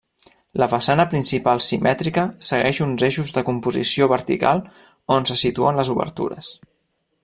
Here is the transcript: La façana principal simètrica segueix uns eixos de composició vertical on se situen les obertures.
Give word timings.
La 0.61 0.67
façana 0.69 1.03
principal 1.11 1.61
simètrica 1.65 2.23
segueix 2.49 2.81
uns 2.87 3.05
eixos 3.09 3.35
de 3.37 3.45
composició 3.53 4.11
vertical 4.17 4.65
on 5.19 5.31
se 5.33 5.39
situen 5.47 5.83
les 5.83 5.97
obertures. 5.99 6.55